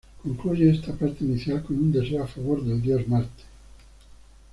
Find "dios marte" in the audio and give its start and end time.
2.81-3.43